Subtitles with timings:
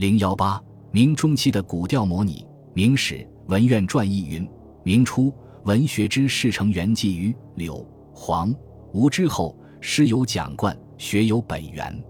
[0.00, 0.58] 零幺八，
[0.92, 2.42] 明中期的古调模拟。
[2.72, 4.48] 明史文苑传译云：
[4.82, 5.30] 明初，
[5.64, 8.50] 文学之士成源记于柳、黄、
[8.94, 12.02] 吴之后，诗有蒋冠，学有本源。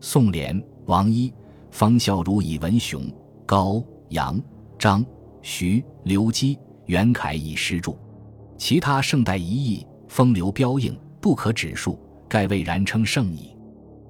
[0.00, 1.30] 宋濂、王一、
[1.70, 3.02] 方孝孺以文雄，
[3.44, 4.40] 高、杨、
[4.78, 5.04] 张、
[5.42, 7.94] 徐、刘基、袁凯以诗著。
[8.56, 12.00] 其他盛代一役，风流标映，不可指数，
[12.30, 13.54] 盖未然称盛矣。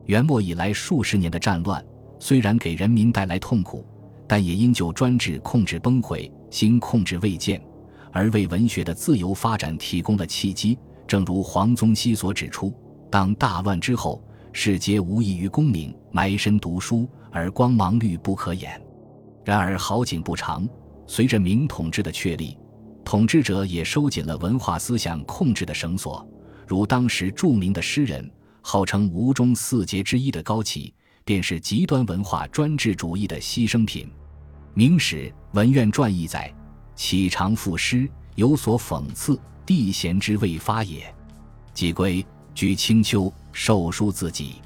[0.04, 1.84] 元末以来数十年的战乱，
[2.18, 3.84] 虽然给人民带来痛苦。
[4.28, 7.62] 但也因旧专制控制崩溃，新控制未见，
[8.11, 10.76] 而为文学的自由发展提供了契机。
[11.07, 12.74] 正如黄宗羲所指出
[13.08, 14.21] ：“当大乱之后，
[14.52, 18.80] 世皆无异于功名，埋身读书，而光芒绿不可掩。”
[19.46, 20.68] 然而好景不长，
[21.07, 22.58] 随着明统治的确立，
[23.04, 26.29] 统治者也收紧了文化思想控制的绳索。
[26.66, 28.29] 如当时著名的诗人，
[28.60, 30.93] 号称吴中四杰之一的高启。
[31.26, 34.06] 便是极端文化专制主义的牺牲品。
[34.75, 36.55] 《明史文苑传》记载
[36.94, 41.12] ：“启长赋诗，有所讽刺，帝贤之未发也。
[41.74, 44.62] 既归，居清秋，受书自己。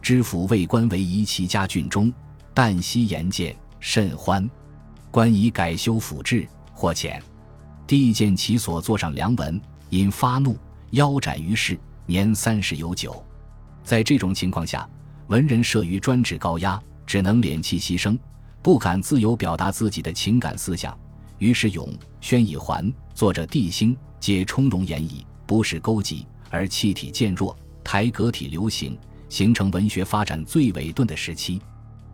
[0.00, 2.12] 知府为官为仪其家郡中，
[2.54, 4.48] 旦夕言见，甚欢。
[5.10, 7.20] 官以改修府制，或遣。
[7.84, 10.56] 帝见其所作上良文，因发怒，
[10.90, 13.20] 腰斩于市，年三十有九。
[13.82, 14.88] 在这种情况下。”
[15.28, 18.16] 文人慑于专制高压，只能敛气牺牲，
[18.62, 20.96] 不敢自由表达自己的情感思想。
[21.38, 28.96] 于是咏、宣以还、作者帝兴，皆充容言矣，不是勾稽，而气体渐弱，台阁体流行，
[29.28, 31.60] 形成文学发展最伟顿的时期。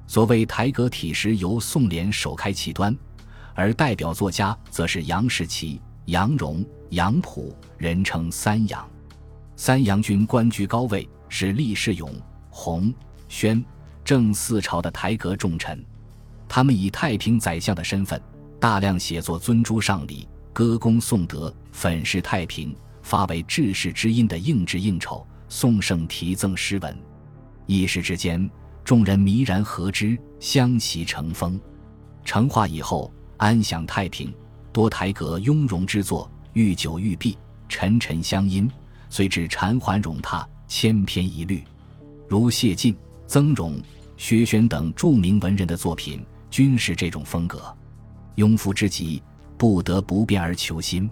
[0.06, 2.96] 所谓台阁体时，由宋濂首开其端，
[3.54, 8.88] 而代表作家则是杨士奇、杨荣、杨溥，人称三杨。
[9.54, 12.10] 三杨军官居高位，是历世勇。
[12.54, 12.92] 洪、
[13.28, 13.64] 宣、
[14.04, 15.82] 郑四朝的台阁重臣，
[16.46, 18.20] 他们以太平宰相的身份，
[18.60, 26.96] 大量写作尊朱上礼、歌功颂德、粉饰太平、发为治世之音的应制应酬、颂圣题赠诗文。
[27.66, 28.48] 一时之间，
[28.84, 31.58] 众人迷然合之，相习成风。
[32.22, 34.32] 成化以后，安享太平，
[34.74, 38.70] 多台阁雍容之作，御酒御毕，沉沉相因，
[39.08, 41.64] 遂至禅环冗沓，千篇一律。
[42.32, 43.78] 如谢晋、曾荣、
[44.16, 47.62] 薛轩等著名文人的作品，均是这种风格。
[48.36, 49.22] 庸夫之极，
[49.58, 51.10] 不得不变而求新。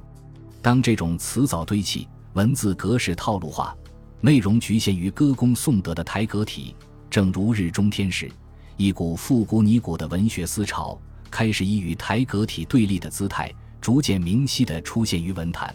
[0.62, 3.76] 当这种词藻堆砌、文字格式套路化、
[4.22, 6.74] 内容局限于歌功颂德的台阁体，
[7.10, 8.32] 正如日中天时，
[8.78, 10.98] 一股复古拟古的文学思潮
[11.30, 15.74] 开始以与台阁体对立的姿态，逐渐明晰地出现于文坛。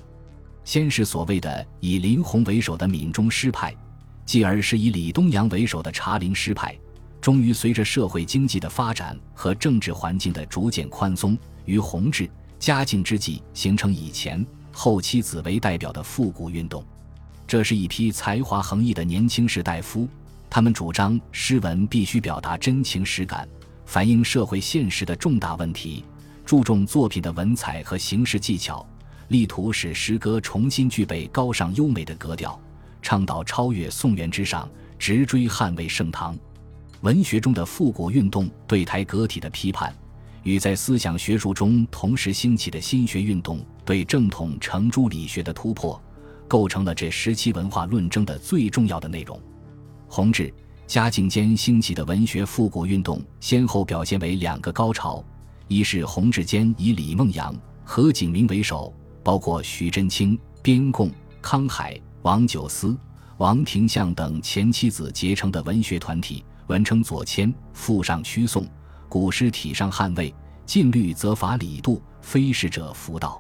[0.63, 3.71] 先是所谓的以林洪为首的闽中诗派。
[4.25, 6.77] 继而是以李东阳为首的茶陵诗派，
[7.21, 16.83] 终于随着社会经济的发展和政治环境的逐渐宽松，于弘治、嘉靖之际形成以前、后期子为代表的复古运动。
[17.47, 20.07] 这是一批才华横溢的年轻士大夫，
[20.49, 23.47] 他们主张诗文必须表达真情实感，
[23.85, 26.03] 反映社会现实的重大问题，
[26.43, 28.83] 注重作品的文采和形式技巧，
[29.27, 32.59] 力图使诗歌重新具备高尚优美的格调。
[33.05, 34.67] 倡导超越宋元之上，
[34.97, 36.35] 直追捍卫盛唐。
[37.01, 39.95] 文学中的复古运动对台阁体的批判，
[40.41, 46.01] 与在思想学术中同时兴起的新学运动对正统程朱理学的突破，
[46.47, 49.39] 构成了这时期文化论争的最重要的内容。
[50.07, 50.51] 弘治、
[50.87, 55.23] 嘉靖间兴起的文学复古运动，先后表现为两个高潮：
[55.67, 58.91] 一是弘治间以李梦阳、何景明为首，
[59.23, 61.95] 包括徐祯卿、边贡、康海。
[62.25, 62.97] 王九思、
[63.37, 68.67] 王廷相等前妻子结成的文学团体，文称左迁，附上屈颂，
[69.07, 70.33] 古诗体上捍卫，
[70.65, 73.39] 禁律则罚李杜，非是者服道。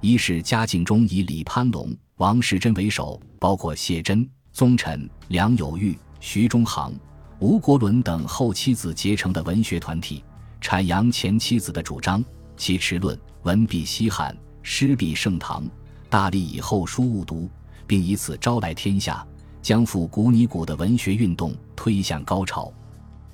[0.00, 6.94] 一是嘉靖中以李攀龙、王士贞为首，包括谢珍、宗臣梁有玉、徐中行、
[7.40, 10.22] 吴国伦等后妻子结成的文学团体，
[10.60, 12.24] 阐扬前妻子的主张，
[12.56, 14.32] 其持论文必西汉，
[14.62, 15.68] 诗必盛唐，
[16.08, 17.50] 大力以后书误读。
[17.92, 19.22] 并以此招来天下，
[19.60, 22.72] 将复古拟古的文学运动推向高潮。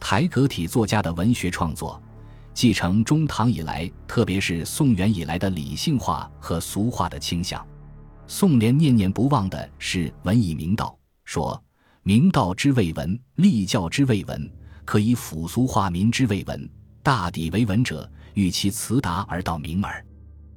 [0.01, 2.03] 台阁体作家的文学创作，
[2.53, 7.65] 继承中唐以来，特别是宋元以来的理性化和俗化的倾向。
[8.27, 11.63] 宋濂念念不忘的是文以明道，说
[12.03, 14.51] 明道之谓文，立教之谓文，
[14.85, 16.69] 可以抚俗化民之谓文。
[17.05, 20.05] 大抵为文者，欲其辞达而道明耳。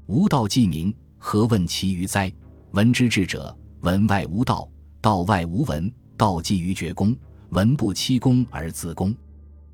[0.08, 2.34] 无道既明，何问其余哉？
[2.72, 3.56] 文之至者。
[3.82, 4.70] 文外无道，
[5.02, 5.92] 道外无文。
[6.18, 7.18] 道基于绝功，
[7.50, 9.16] 文不期功而自功。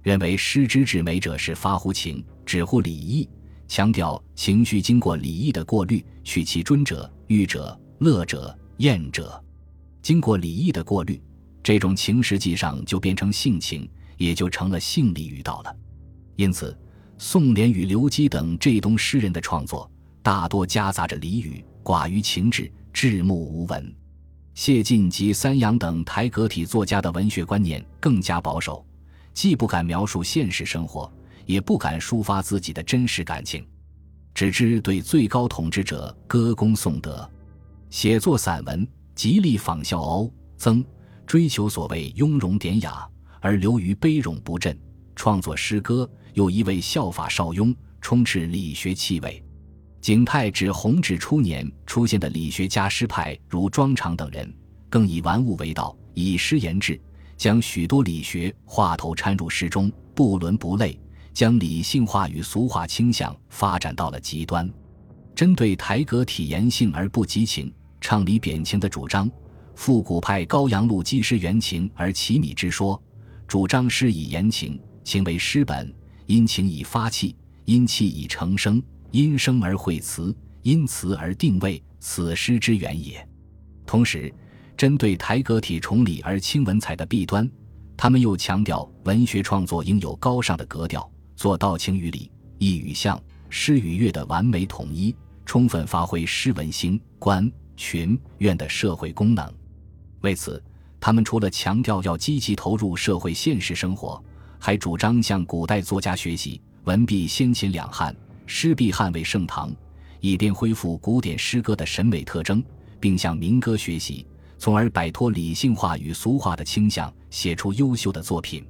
[0.01, 3.27] 认为诗之至美者是发乎情，止乎礼义，
[3.68, 9.44] 强调情绪经过礼义的过滤，取其尊者、欲者、乐者、厌者，
[10.01, 11.21] 经过礼义的过滤，
[11.62, 15.75] 这种情实际上就变成性情，也就成了性礼语道了。
[16.38, 16.74] 因此，
[17.18, 19.92] 宋濂与刘基等这东诗人的创作，
[20.24, 23.96] 大多夹杂着俚语，寡于情志，至目无闻。
[24.56, 28.84] 谢晋及三阳等台阁体作家的文学观念更加保守，
[29.36, 31.14] 既不敢描述现实生活，
[31.46, 33.64] 也不敢抒发自己的真实感情，
[34.34, 37.30] 只知对最高统治者歌功颂德，
[37.92, 40.84] 写作散文极力仿效欧曾，
[41.28, 43.08] 追求所谓雍容典雅，
[43.40, 44.74] 而流于悲冗不振；
[45.16, 49.44] 创作诗歌又一味效法邵雍，充斥理学气味。
[50.02, 54.52] 景泰指弘治初年出现的理学家诗派，如庄长等人，
[54.90, 57.00] 更以玩物为道，以诗言志，
[57.36, 60.98] 将许多理学话头掺入诗中，不伦不类，
[61.34, 64.70] 将理性化与俗化倾向发展到了极端。
[65.36, 69.30] 针对台阁体言性而不及情，唱理贬情的主张，
[69.76, 73.02] 复古派高阳路积诗原情而奇米之说，
[73.48, 75.94] 主张诗以言情，情为诗本，
[76.28, 77.36] 因情以发气，
[77.66, 78.82] 因气以成声。
[79.12, 83.27] 因声而会词，因词而定位，此诗之源也。
[83.86, 84.33] 同时，
[84.75, 87.50] 针对台阁体崇礼而轻文采的弊端，
[87.95, 93.19] 他们又强调文学创作应有高尚的格调，做到情与理、意与象、
[93.50, 95.15] 诗与乐的完美统一，
[95.45, 99.51] 充分发挥诗文兴、观、群、愿的社会功能。
[100.21, 100.62] 为此，
[101.00, 104.21] 他们除了强调要积极投入社会现实生活，
[104.60, 108.15] 还主张向古代作家学习，文必先秦两汉。
[108.48, 109.72] 诗必捍卫盛唐，
[110.22, 112.64] 以便恢复古典诗歌的审美特征，
[113.00, 114.26] 并向民歌学习，
[114.58, 118.66] 从而摆脱理性化与俗化的倾向，写出优秀的作品。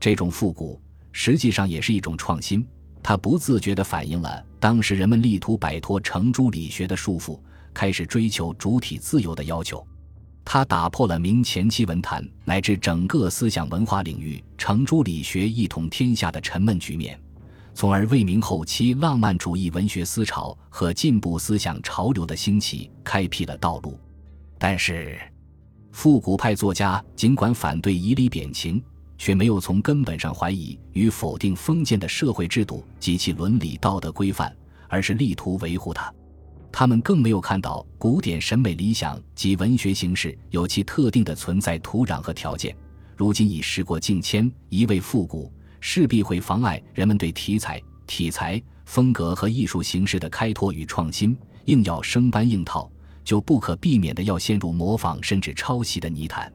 [0.00, 0.80] 这种复古
[1.10, 2.64] 实际上也是一种创新，
[3.02, 7.38] 它不自觉地反映了当时人们力图摆脱程朱理学的束缚，
[7.74, 9.84] 开始追求主体自由的要求。
[10.44, 17.20] 它打破了明前期文坛乃至整个思想文化领域程朱理学一统天下的沉闷局面。
[17.78, 23.96] 从而为明后期浪漫主义文学思潮和进步思想潮流的兴起开辟了道路。
[24.58, 25.16] 但是，
[25.92, 28.82] 复古派作家尽管反对以礼贬情，
[29.16, 34.52] 却没有从根本上怀疑与否定封建的社会制度及其伦理道德规范，
[34.88, 36.12] 而是力图维护它。
[36.72, 42.76] 他们更没有看到古典审美理想及文学形式有其特定的存在土壤和条件。
[43.16, 45.52] 如今已时过境迁，一味复古。
[45.80, 51.36] 势必会妨碍人们对题材、题材、风格和艺术形式的开拓与创新。
[51.66, 52.90] 硬要生搬硬套，
[53.22, 56.50] 就不可避免的要陷入模仿甚至抄袭的泥潭。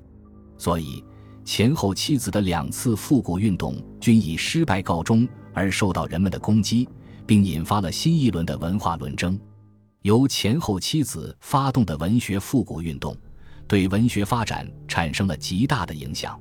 [0.58, 1.04] 所以，
[1.46, 6.90] 前后妻子的两次复古运动均以失败告终，而受到人们的攻击，
[7.28, 9.40] 并引发了新一轮的文化论争。
[10.02, 13.16] 由前后妻子发动的文学复古运动，
[13.68, 16.40] 对文学发展产生了极大的影响，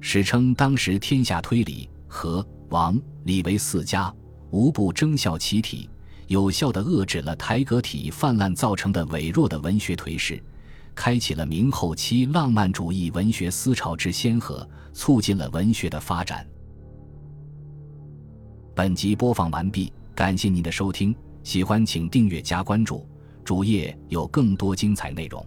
[0.00, 1.88] 史称当时天下推理。
[2.14, 4.14] 和王李为四家，
[4.50, 5.90] 无不争效其体，
[6.28, 10.40] 有效地遏制了台阁体泛滥造成的羸弱的文学颓势，
[10.94, 16.46] 开启了明后期浪漫主义文学思潮之先河，促进了文学的发展。
[18.76, 23.04] 本集播放完毕，感谢您的收听，喜欢请订阅加关注，
[23.44, 25.44] 主页有更多精彩内容。